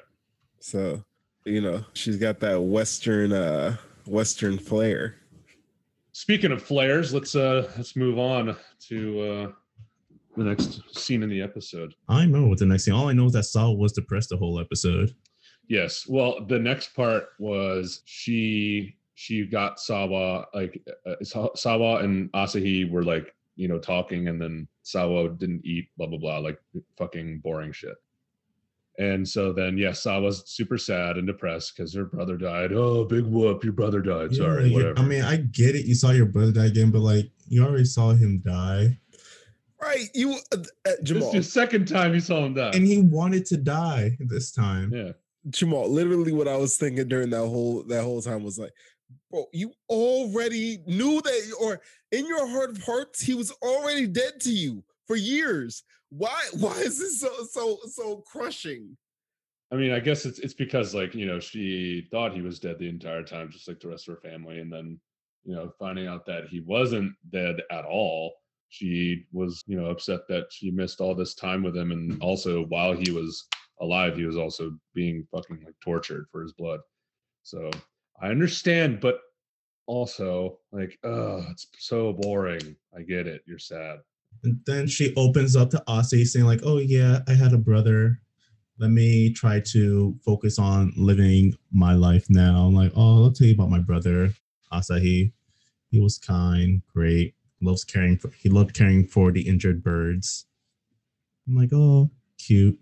[0.60, 1.04] So,
[1.46, 5.16] you know, she's got that western uh western flair.
[6.12, 8.56] Speaking of flares, let's uh let's move on
[8.88, 9.52] to uh
[10.38, 11.94] the next scene in the episode.
[12.08, 12.94] I don't know what the next thing.
[12.94, 15.14] All I know is that Sawa was depressed the whole episode.
[15.68, 16.08] Yes.
[16.08, 21.24] Well, the next part was she she got Sawa like uh,
[21.56, 25.90] Sawa and Asahi were like you know talking, and then Sawa didn't eat.
[25.98, 26.60] Blah blah blah, like
[26.98, 27.96] fucking boring shit.
[29.00, 32.74] And so then, yes, yeah, Sawa's super sad and depressed because her brother died.
[32.74, 33.64] Oh, big whoop!
[33.64, 34.32] Your brother died.
[34.34, 35.00] Yeah, Sorry, like, whatever.
[35.00, 35.86] I mean, I get it.
[35.86, 39.00] You saw your brother die again, but like you already saw him die,
[39.82, 40.10] Right.
[40.14, 41.28] You uh, uh, this Jamal.
[41.30, 42.72] is the second time you saw him die.
[42.74, 44.92] and he wanted to die this time.
[44.94, 45.12] yeah.
[45.50, 48.74] Jamal, literally what I was thinking during that whole that whole time was like,
[49.32, 51.82] bro, you already knew that, or
[52.12, 55.84] in your heart of hearts, he was already dead to you for years.
[56.10, 56.42] Why?
[56.54, 58.98] Why is this so so so crushing?
[59.72, 62.80] I mean, I guess it's it's because like you know she thought he was dead
[62.80, 65.00] the entire time, just like the rest of her family, and then
[65.44, 68.34] you know finding out that he wasn't dead at all,
[68.70, 72.66] she was you know upset that she missed all this time with him, and also
[72.66, 73.48] while he was
[73.82, 76.80] alive, he was also being fucking like tortured for his blood.
[77.44, 77.70] So
[78.22, 79.20] I understand, but
[79.88, 82.76] also like, oh, it's so boring.
[82.96, 83.42] I get it.
[83.48, 84.00] You're sad.
[84.44, 88.20] And then she opens up to Ase saying, like, oh yeah, I had a brother.
[88.78, 92.66] Let me try to focus on living my life now.
[92.66, 94.34] I'm like, oh, I'll tell you about my brother,
[94.72, 95.34] Asahi.
[95.92, 100.46] He was kind, great, loves caring for he loved caring for the injured birds.
[101.48, 102.80] I'm like, oh, cute.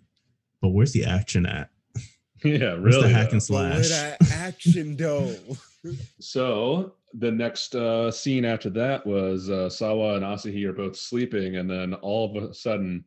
[0.61, 1.69] But where's the action at?
[2.43, 3.03] yeah, Where's really.
[3.03, 3.37] the hack though.
[3.37, 3.89] and But with slash?
[3.89, 5.35] that action though.
[6.19, 11.57] So the next uh, scene after that was uh, Sawa and Asahi are both sleeping,
[11.57, 13.03] and then all of a sudden,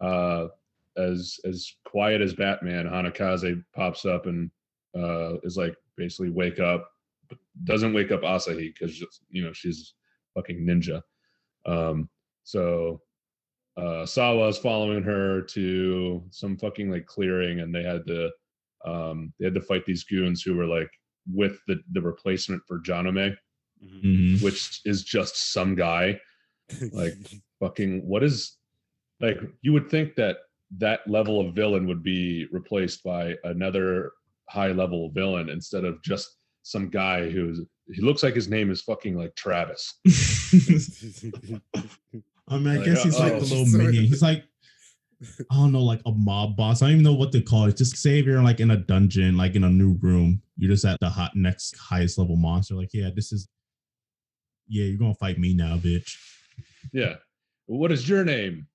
[0.00, 0.48] uh,
[0.96, 4.50] as as quiet as Batman, Hanakaze pops up and
[4.96, 6.90] uh, is like basically wake up,
[7.28, 9.94] but doesn't wake up Asahi because you know she's
[10.34, 11.02] fucking ninja.
[11.66, 12.08] Um,
[12.44, 13.02] so
[13.76, 18.30] uh, Sawa's following her to some fucking like clearing, and they had to
[18.84, 20.90] um, they had to fight these goons who were like
[21.32, 23.36] with the the replacement for Janome,
[23.84, 24.42] Mhm.
[24.42, 26.20] which is just some guy.
[26.92, 27.14] Like,
[27.60, 28.56] Fucking what is
[29.20, 30.36] like you would think that
[30.78, 34.12] that level of villain would be replaced by another
[34.50, 37.60] high level villain instead of just some guy who's
[37.92, 39.94] he looks like his name is fucking like Travis.
[42.48, 43.40] I mean, I Like, guess he's like uh-oh.
[43.40, 43.84] the little Sorry.
[43.86, 44.04] minion.
[44.04, 44.44] He's like
[45.50, 46.82] I don't know, like a mob boss.
[46.82, 47.76] I don't even know what to call it.
[47.76, 50.84] Just say if you're like in a dungeon, like in a new room, you're just
[50.84, 52.74] at the hot next highest level monster.
[52.74, 53.48] Like, yeah, this is
[54.68, 56.16] yeah, you're gonna fight me now, bitch.
[56.92, 57.14] Yeah.
[57.66, 58.66] What is your name?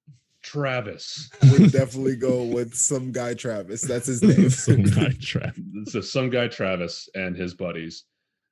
[0.42, 1.30] Travis.
[1.52, 3.82] Would definitely go with some guy Travis.
[3.82, 4.50] That's his name.
[4.50, 5.56] Some guy trap.
[5.86, 8.06] So some guy Travis and his buddies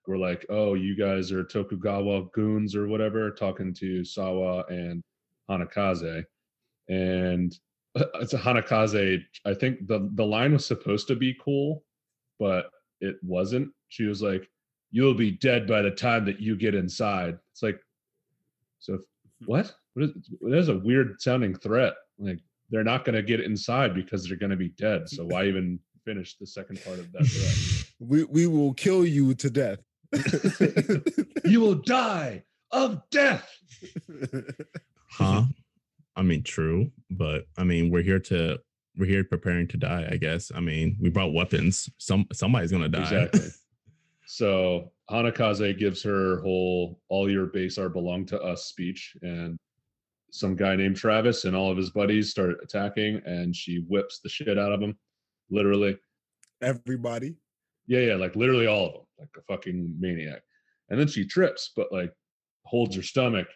[0.06, 5.02] were like, "Oh, you guys are Tokugawa goons or whatever," talking to Sawa and
[5.50, 6.24] Hanakaze,
[6.90, 7.58] and
[8.16, 9.24] it's a Hanakaze.
[9.46, 11.84] I think the the line was supposed to be cool,
[12.40, 12.70] but
[13.02, 13.72] it wasn't.
[13.90, 14.50] She was like,
[14.92, 17.80] "You'll be dead by the time that you get inside." It's like,
[18.80, 19.02] so if,
[19.40, 19.46] hmm.
[19.46, 19.74] what?
[19.94, 20.12] What is?
[20.42, 21.94] There's a weird sounding threat.
[22.18, 25.10] Like they're not going to get inside because they're going to be dead.
[25.10, 27.86] So why even finish the second part of that threat?
[28.00, 29.80] we we will kill you to death.
[31.46, 33.50] you will die of death.
[35.12, 35.44] Huh?
[36.20, 38.60] I mean, true, but I mean, we're here to
[38.98, 40.08] we're here preparing to die.
[40.12, 40.52] I guess.
[40.54, 41.90] I mean, we brought weapons.
[41.98, 43.02] Some somebody's gonna die.
[43.02, 43.48] Exactly.
[44.32, 49.58] So Hanakaze gives her whole "all your base are belong to us" speech, and
[50.32, 54.30] some guy named Travis and all of his buddies start attacking, and she whips the
[54.30, 54.96] shit out of them,
[55.50, 55.98] literally.
[56.62, 57.38] Everybody.
[57.88, 60.44] Yeah, yeah, like literally all of them, like a fucking maniac.
[60.90, 62.14] And then she trips, but like
[62.66, 63.48] holds her stomach,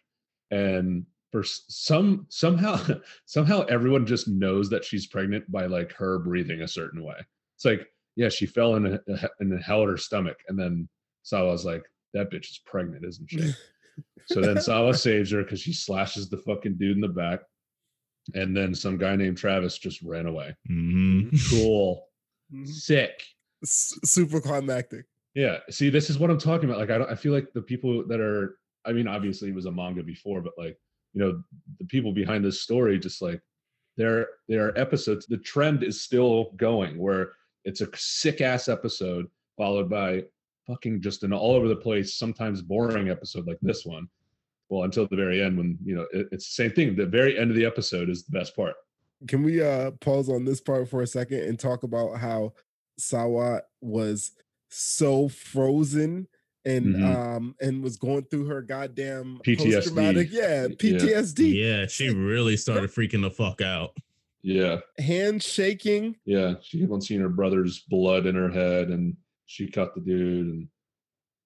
[0.50, 2.80] and for some somehow
[3.26, 7.16] somehow everyone just knows that she's pregnant by like her breathing a certain way.
[7.56, 9.00] It's like, yeah, she fell in a,
[9.40, 10.88] and held her stomach, and then
[11.24, 11.82] Sawa's like,
[12.14, 13.52] that bitch is pregnant, isn't she?
[14.28, 17.40] so then Sawa saves her because she slashes the fucking dude in the back,
[18.36, 20.56] and then some guy named Travis just ran away.
[20.68, 22.06] hmm Cool,
[22.66, 23.24] sick.
[23.64, 25.06] S- super climactic.
[25.34, 25.58] Yeah.
[25.72, 26.80] See, this is what I'm talking about.
[26.80, 27.10] Like, I don't.
[27.10, 28.60] I feel like the people that are.
[28.86, 30.78] I mean, obviously it was a manga before, but like,
[31.14, 31.44] you know,
[31.80, 33.42] the people behind this story, just like,
[33.98, 35.28] there, there are episodes.
[35.28, 40.24] The trend is still going where it's a sick ass episode followed by
[40.68, 44.08] fucking just an all over the place, sometimes boring episode like this one.
[44.70, 46.96] Well, until the very end, when you know it, it's the same thing.
[46.96, 48.74] The very end of the episode is the best part.
[49.28, 52.54] Can we uh pause on this part for a second and talk about how
[52.98, 54.32] Sawa was
[54.70, 56.28] so frozen
[56.66, 57.16] and Mhm.
[57.16, 59.74] um and was going through her goddamn PTSD.
[59.74, 60.76] post-traumatic yeah Yeah.
[60.76, 63.96] PTSD Yeah, she really started freaking the fuck out.
[64.42, 64.80] Yeah.
[65.00, 69.68] hand shaking Yeah, she kept on seeing her brother's blood in her head, and she
[69.70, 70.48] cut the dude.
[70.48, 70.68] And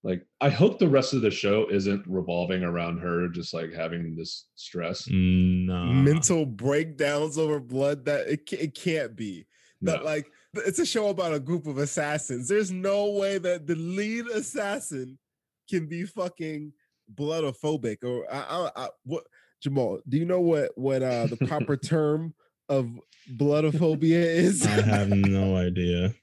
[0.03, 4.15] like, I hope the rest of the show isn't revolving around her just like having
[4.15, 5.07] this stress.
[5.09, 5.91] Nah.
[5.91, 9.45] mental breakdowns over blood that it, it can't be
[9.81, 10.05] that No.
[10.05, 10.33] like th-
[10.65, 15.17] it's a show about a group of assassins there's no way that the lead assassin
[15.69, 16.71] can be fucking
[17.15, 19.23] bloodophobic or I, I, I, what
[19.61, 22.33] Jamal do you know what what uh the proper term
[22.69, 22.89] of
[23.35, 26.13] bloodophobia is I have no idea.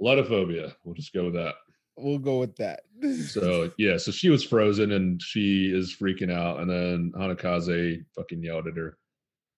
[0.00, 0.74] Blodophobia.
[0.84, 1.56] We'll just go with that.
[1.96, 2.80] we'll go with that
[3.26, 8.42] So yeah, so she was frozen and she is freaking out, and then Hanakaze fucking
[8.42, 8.96] yelled at her,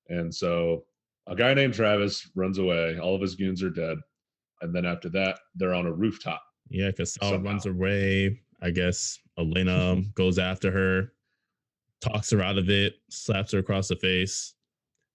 [0.08, 0.84] and so
[1.31, 2.99] a guy named Travis runs away.
[2.99, 3.99] All of his goons are dead,
[4.62, 6.43] and then after that, they're on a rooftop.
[6.69, 7.51] Yeah, because Sal Somehow.
[7.51, 8.40] runs away.
[8.62, 11.12] I guess Elena goes after her,
[12.03, 14.55] talks her out of it, slaps her across the face,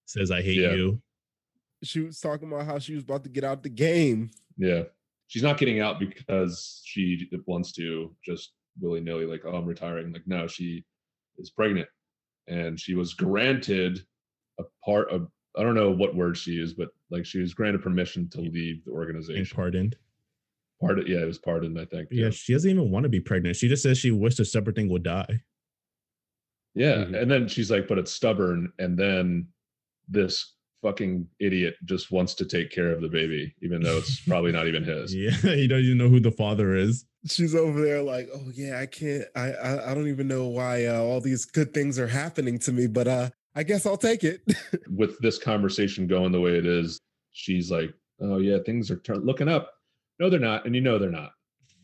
[0.06, 0.74] says, I hate Yeah.
[0.74, 1.00] you.
[1.84, 4.84] she was talking about how she was about to get out the game Yeah.
[5.28, 10.12] She's not getting out because she wants to just willy nilly, like, oh, I'm retiring.
[10.12, 10.84] Like, no, she
[11.38, 11.88] is pregnant.
[12.48, 14.00] And she was granted
[14.60, 17.82] a part of, I don't know what word she used, but like she was granted
[17.82, 18.52] permission to leave
[18.84, 19.56] the Being organization.
[19.56, 19.96] pardoned.
[20.80, 22.08] Pardon, yeah, it was pardoned, I think.
[22.10, 23.56] Yeah, she doesn't even want to be pregnant.
[23.56, 25.40] She just says she wished the separate thing would die.
[26.74, 26.96] Yeah.
[27.04, 27.22] Mhm.
[27.22, 28.70] And then she's like, but it's stubborn.
[28.78, 29.48] And then
[30.08, 34.52] this fucking idiot just wants to take care of the baby, even though it's probably
[34.52, 35.14] not even his.
[35.14, 37.06] Yeah, he doesn't even know who the father is.
[37.26, 40.84] she's over there like oh yeah i can't i i, I don't even know why
[40.86, 44.22] uh, all these good things are happening to me but uh i guess i'll take
[44.22, 44.40] it
[44.90, 46.98] with this conversation going the way it is,
[47.32, 49.72] she's like, "Oh yeah, things are turn- looking up."
[50.20, 51.32] No, they're not, and you know they're not.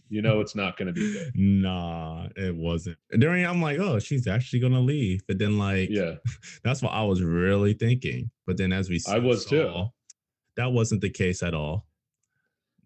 [0.09, 1.33] You know it's not going to be good.
[1.35, 2.99] Nah, it wasn't.
[3.19, 5.23] During, I'm like, oh, she's actually gonna leave.
[5.27, 6.17] But then, like, Yeah,
[6.65, 8.31] that's what I was really thinking.
[8.47, 9.63] But then, as we I was too.
[9.63, 9.89] saw,
[10.57, 11.87] that wasn't the case at all.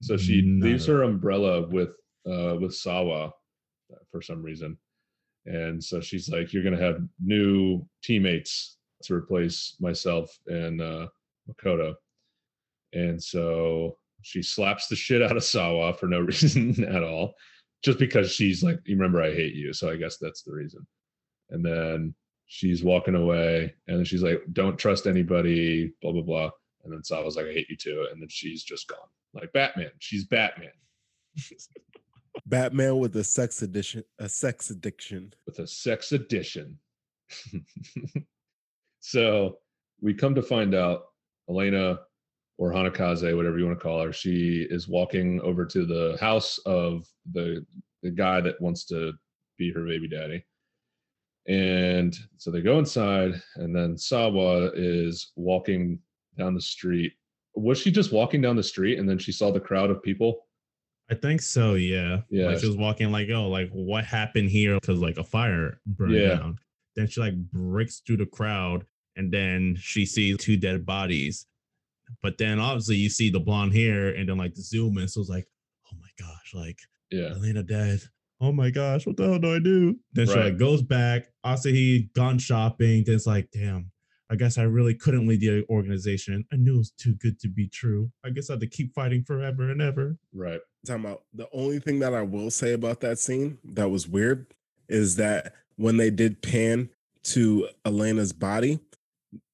[0.03, 1.91] so she Not leaves her umbrella with
[2.29, 3.27] uh with Sawa
[3.93, 4.79] uh, for some reason,
[5.47, 11.07] and so she's like, "You're going to have new teammates to replace myself and uh,
[11.49, 11.95] Makoto,"
[12.93, 17.35] and so she slaps the shit out of Sawa for no reason at all,
[17.83, 20.87] just because she's like, "You remember I hate you," so I guess that's the reason.
[21.51, 22.15] And then
[22.47, 26.51] she's walking away, and she's like, "Don't trust anybody," blah blah blah.
[26.85, 29.09] And then Sawa's like, "I hate you too," and then she's just gone.
[29.33, 30.71] Like Batman, she's Batman
[32.45, 35.33] Batman with a sex addiction, a sex addiction.
[35.47, 36.79] with a sex addiction.
[39.01, 39.59] so
[40.01, 41.05] we come to find out
[41.49, 42.01] Elena
[42.59, 46.59] or Hanakaze, whatever you want to call her, she is walking over to the house
[46.67, 47.65] of the
[48.03, 49.13] the guy that wants to
[49.59, 50.45] be her baby daddy.
[51.49, 55.99] And so they go inside, and then Sawa is walking
[56.37, 57.13] down the street.
[57.55, 60.46] Was she just walking down the street and then she saw the crowd of people?
[61.11, 61.75] I think so.
[61.75, 62.23] Yeah.
[62.31, 62.47] Yeah.
[62.47, 64.75] Like she was walking like, oh, like what happened here?
[64.81, 66.29] Because like a fire burned Yeah.
[66.37, 66.59] down.
[66.97, 71.47] Then she like breaks through the crowd, and then she sees two dead bodies.
[72.23, 75.07] But then obviously you see the blonde hair, and then like the zoom in.
[75.09, 75.47] So it's like,
[75.93, 76.79] oh my gosh, like
[77.11, 77.31] Yeah.
[77.37, 78.01] Elena dead.
[78.41, 79.97] Oh my gosh, what the hell do I do?
[80.13, 80.45] Then she Right.
[80.47, 81.27] like goes back.
[81.45, 83.05] Asahi gone shopping.
[83.05, 83.91] Then it's like, damn,
[84.31, 86.45] I guess I really couldn't lead the organization.
[86.53, 88.11] I knew it was too good to be true.
[88.25, 90.19] I guess I had to keep fighting forever and ever.
[90.35, 90.61] Right.
[90.87, 94.47] Talking about the only thing that I will say about that scene that was weird
[94.89, 96.89] is that when they did pan
[97.25, 98.79] to Elena's body,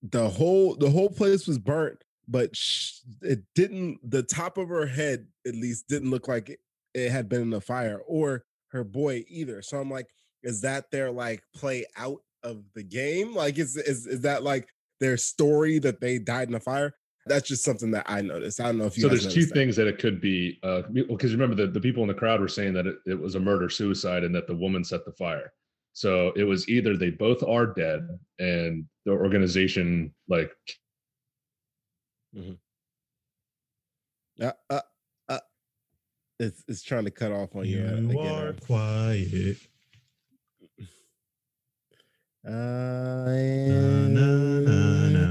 [0.03, 3.99] the whole the whole place was burnt, but sh- it didn't.
[4.09, 6.61] The top of her head, at least, didn't look like it,
[6.95, 9.62] it had been in the fire, or her boy either.
[9.62, 10.09] So I'm like,
[10.42, 13.35] is that their like play out of the game?
[13.35, 14.68] Like, is is is that like
[15.01, 16.95] their story that they died in a fire?
[17.27, 18.61] That's just something that I noticed.
[18.61, 19.03] I don't know if you.
[19.03, 19.55] so there's two that.
[19.55, 22.49] things that it could be uh because remember the, the people in the crowd were
[22.49, 25.53] saying that it, it was a murder suicide and that the woman set the fire
[25.93, 28.09] so it was either they both are dead
[28.39, 30.51] and the organization like
[34.41, 34.81] Uh, uh,
[35.29, 35.39] uh,
[36.41, 37.85] it's it's trying to cut off on you.
[38.11, 39.59] You uh, are quiet.
[42.45, 45.22] Uh, Na, na, na.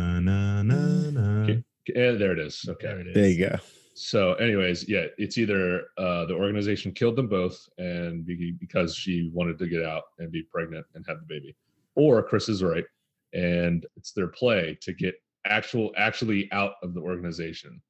[1.90, 2.62] Eh, there it is.
[2.64, 3.14] There okay it is.
[3.16, 3.58] there you go.
[3.94, 9.30] so anyways yeah it's either uh the organization killed them both and be, because she
[9.34, 11.56] wanted to get out and be pregnant and have the baby
[11.96, 12.86] or chris is right
[13.34, 15.16] and it's their play to get
[15.46, 17.82] actual actually out of the organization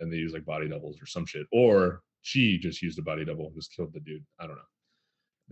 [0.00, 3.24] and they use like body doubles or some shit or she just used a body
[3.24, 4.24] double and just killed the dude.
[4.40, 4.62] I don't know.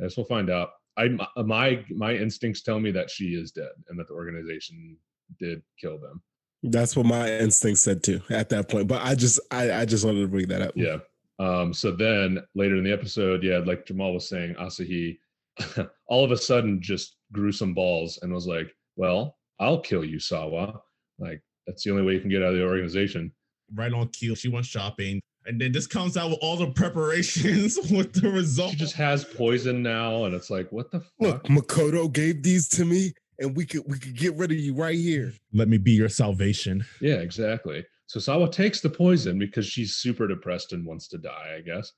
[0.01, 0.71] I guess we'll find out.
[0.97, 4.97] I my my instincts tell me that she is dead and that the organization
[5.39, 6.21] did kill them
[6.65, 8.89] That's what my instinct said too at that point.
[8.89, 10.73] But I just I, I just wanted to bring that up.
[10.75, 10.99] Yeah.
[11.39, 15.19] Um, so then later in the episode, yeah, like Jamal was saying, Asahi
[16.09, 20.19] all of a sudden just grew some balls and was like, Well, I'll kill you,
[20.19, 20.81] Sawa.
[21.19, 23.33] Like, that's the only way you can get out of the organization.
[23.75, 24.35] Right on cue.
[24.35, 25.21] She went shopping.
[25.47, 28.71] And then this comes out with all the preparations with the result.
[28.71, 31.51] She just has poison now, and it's like, what the Look, fuck?
[31.51, 34.99] Makoto gave these to me, and we could we could get rid of you right
[34.99, 35.33] here.
[35.53, 36.85] Let me be your salvation.
[37.01, 37.85] Yeah, exactly.
[38.07, 41.93] So Sawa takes the poison because she's super depressed and wants to die, I guess.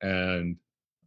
[0.00, 0.56] And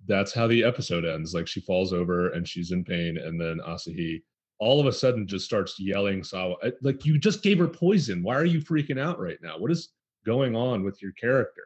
[0.07, 1.33] that's how the episode ends.
[1.33, 4.21] Like she falls over and she's in pain, and then Asahi
[4.59, 8.23] all of a sudden just starts yelling Sawa, uh, like you just gave her poison.
[8.23, 9.57] Why are you freaking out right now?
[9.57, 9.89] What is
[10.25, 11.63] going on with your character?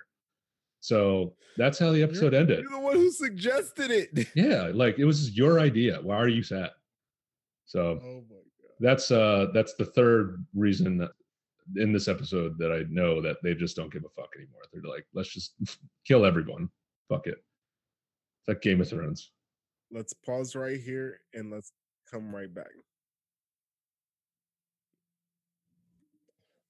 [0.81, 2.61] So that's how the episode ended.
[2.61, 4.27] You're the one who suggested it.
[4.35, 5.99] Yeah, like it was your idea.
[6.01, 6.71] Why are you sad?
[7.69, 8.23] So Oh
[8.79, 11.11] that's uh that's the third reason that
[11.75, 14.61] in this episode that I know that they just don't give a fuck anymore.
[14.73, 15.53] They're like, let's just
[16.07, 16.69] kill everyone.
[17.09, 17.35] Fuck it.
[17.35, 19.31] It's like Game of Thrones.
[19.91, 21.71] Let's pause right here and let's
[22.09, 22.71] come right back.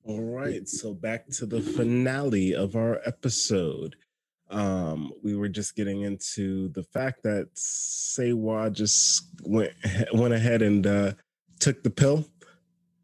[0.03, 3.95] All right, so back to the finale of our episode.
[4.49, 9.71] Um, we were just getting into the fact that Sawa just went
[10.13, 11.13] went ahead and uh,
[11.59, 12.25] took the pill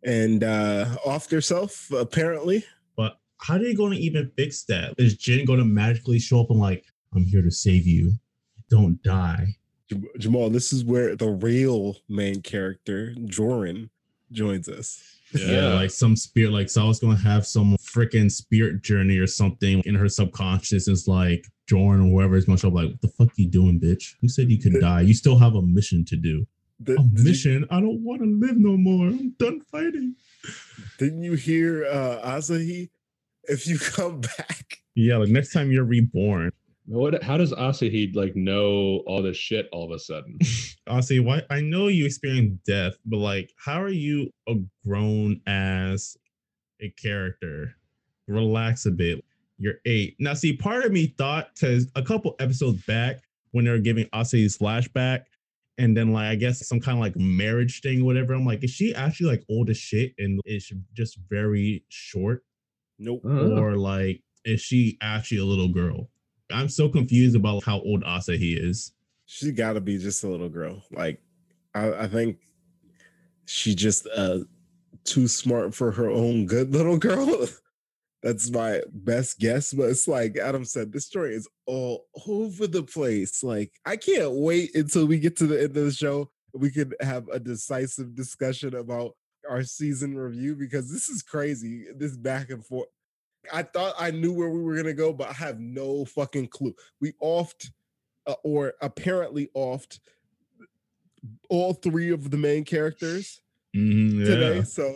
[0.03, 1.91] and uh, offed herself.
[1.91, 2.63] Apparently,
[2.95, 4.95] But how are they going to even fix that?
[4.97, 6.85] Is Jin going to magically show up and like,
[7.15, 8.13] I'm here to save you.
[8.69, 9.55] Don't die.
[10.17, 13.91] Jamal, this is where the real main character Joran
[14.31, 15.01] joins us.
[15.31, 19.95] Yeah, like some spirit, like Sal's gonna have some freaking spirit journey or something in
[19.95, 20.87] her subconscious.
[20.87, 23.79] is like Joran or whoever is gonna show up, like, what the fuck you doing,
[23.79, 24.15] bitch?
[24.21, 25.01] You said you could die.
[25.01, 26.45] You still have a mission to do.
[26.79, 27.65] The- A did you- mission?
[27.71, 29.07] I don't want to live no more.
[29.07, 30.15] I'm done fighting.
[30.99, 32.89] Didn't you hear uh Asahi?
[33.45, 36.51] If you come back, Yeah, like next time you're reborn.
[36.87, 40.37] What how does Asahi like know all this shit all of a sudden?
[40.87, 46.15] I'll why I know you experienced death, but like how are you a grown as
[46.81, 47.75] a character?
[48.27, 49.23] Relax a bit.
[49.57, 50.15] You're eight.
[50.19, 53.21] Now, see, part of me thought because a couple episodes back,
[53.51, 55.23] when they were giving Asahi's flashback,
[55.77, 58.33] and then like I guess some kind of like marriage thing, whatever.
[58.33, 62.43] I'm like, is she actually like old as shit and is just very short,
[62.99, 63.21] Nope.
[63.25, 63.57] Oh.
[63.57, 66.09] or like is she actually a little girl?
[66.51, 68.93] I'm so confused about how old Asahi is.
[69.25, 70.83] She got to be just a little girl.
[70.91, 71.19] Like,
[71.73, 72.37] I, I think
[73.45, 74.39] she just uh
[75.03, 77.47] too smart for her own good little girl.
[78.25, 79.71] That's my best guess.
[79.71, 83.43] But it's like Adam said, this story is all over the place.
[83.43, 86.31] Like, I can't wait until we get to the end of the show.
[86.51, 89.11] We can have a decisive discussion about
[89.47, 91.85] our season review because this is crazy.
[91.95, 92.87] This back and forth.
[93.53, 96.73] I thought I knew where we were gonna go, but I have no fucking clue.
[96.99, 97.71] We oft
[98.25, 99.99] uh, or apparently oft
[101.49, 103.39] all three of the main characters
[103.75, 104.63] Mhm, today.
[104.63, 104.95] So,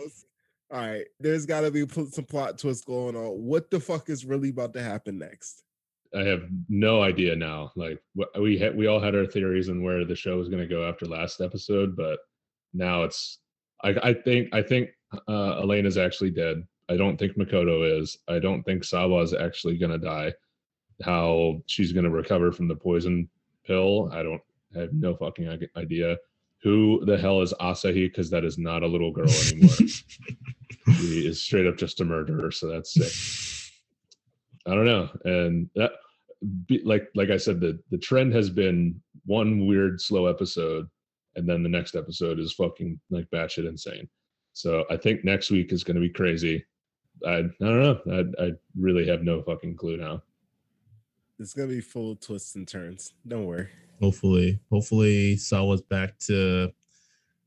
[0.72, 3.42] all right, there's got to be some plot twist going on.
[3.42, 5.64] What the fuck is really about to happen next?
[6.14, 7.72] I have no idea now.
[7.76, 8.00] Like
[8.38, 10.88] we had, we all had our theories on where the show was going to go
[10.88, 12.18] after last episode, but
[12.72, 13.38] now it's.
[13.82, 14.90] I, I think I think
[15.28, 16.62] uh, Elena's actually dead.
[16.88, 18.18] I don't think Makoto is.
[18.28, 20.32] I don't think Sawa's actually going to die.
[21.02, 23.28] How she's going to recover from the poison
[23.64, 24.42] pill, I don't.
[24.76, 26.16] I have no fucking idea.
[26.62, 28.08] Who the hell is Asahi?
[28.08, 29.70] Because that is not a little girl anymore.
[30.86, 32.50] she is straight up just a murderer.
[32.50, 33.72] So that's sick.
[34.66, 35.92] I don't know, and that
[36.66, 40.88] be, like like I said, the the trend has been one weird slow episode,
[41.36, 44.08] and then the next episode is fucking like batshit insane.
[44.52, 46.64] So I think next week is going to be crazy.
[47.26, 48.00] I I don't know.
[48.40, 50.22] I I really have no fucking clue now.
[51.38, 53.14] It's gonna be full of twists and turns.
[53.26, 53.68] Don't worry.
[54.00, 56.70] hopefully, hopefully Sawa's back to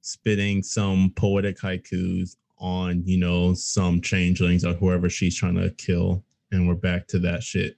[0.01, 6.23] spitting some poetic haikus on, you know, some changelings or whoever she's trying to kill.
[6.51, 7.75] And we're back to that shit.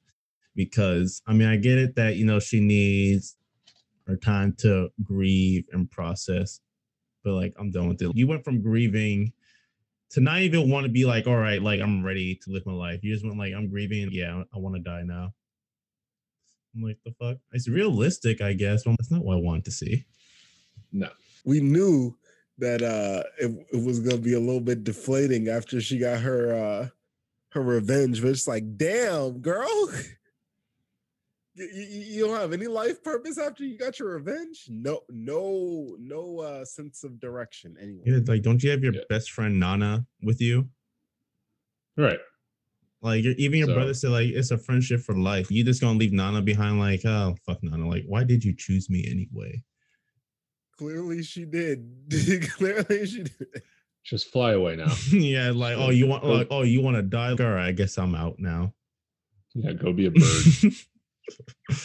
[0.55, 3.35] Because I mean, I get it that, you know, she needs
[4.07, 6.61] her time to grieve and process.
[7.23, 8.15] But like, I'm done with it.
[8.15, 9.33] You went from grieving
[10.11, 12.73] to not even want to be like, all right, like I'm ready to live my
[12.73, 12.99] life.
[13.03, 14.09] You just went like, I'm grieving.
[14.11, 15.33] Yeah, I want to die now.
[16.75, 17.37] I'm like, the fuck?
[17.53, 18.83] It's realistic, I guess.
[18.83, 20.05] But that's not what I wanted to see.
[20.91, 21.09] No,
[21.43, 22.15] We knew
[22.57, 26.53] that uh it, it was gonna be a little bit deflating after she got her
[26.53, 26.87] uh
[27.51, 29.89] her revenge, but it's like, damn, girl.
[31.57, 34.65] You, you, you don't have any life purpose after you got your revenge?
[34.69, 38.01] No, no, no uh sense of direction anyway.
[38.05, 39.01] Yeah, like, don't you have your Yeah.
[39.07, 40.67] best friend Nana with you?
[41.95, 42.19] right.
[43.01, 45.49] Like, your- even your So- brother said, like, it's a friendship for life.
[45.49, 46.77] You just gonna leave Nana behind?
[46.77, 47.87] Like, oh fuck Nana.
[47.87, 49.63] Like, why did you choose me anyway?
[50.77, 51.89] Clearly she did.
[52.57, 53.63] Clearly she did.
[54.03, 54.93] Just fly away now.
[55.11, 57.31] yeah, like, oh, you want, like, oh, oh, you want to die?
[57.31, 58.73] All right, I guess I'm out now.
[59.55, 60.73] Yeah, go be a bird.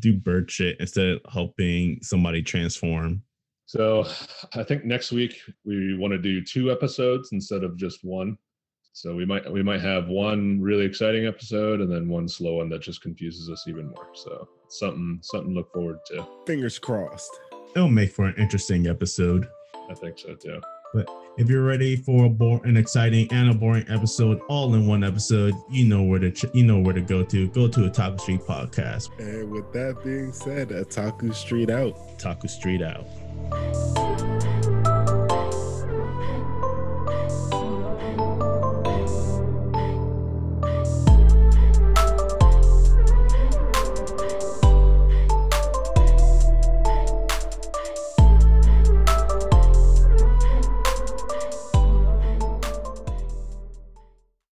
[0.00, 3.22] Do bird shit instead of helping somebody transform.
[3.66, 4.06] So
[4.54, 8.38] I think next week we want to do two episodes instead of just one.
[8.92, 12.68] So we might we might have one really exciting episode and then one slow one
[12.70, 14.08] that just confuses us even more.
[14.14, 16.26] So something something to look forward to.
[16.46, 17.30] Fingers crossed.
[17.76, 19.46] It'll make for an interesting episode.
[19.90, 20.62] I think so too.
[20.94, 24.86] But if you're ready for a bore, an exciting and a boring episode, all in
[24.86, 27.48] one episode, you know where to ch- you know where to go to.
[27.48, 29.10] Go to Otaku Street podcast.
[29.18, 32.18] And with that being said, a Otaku Street out.
[32.18, 33.06] Taco Street out.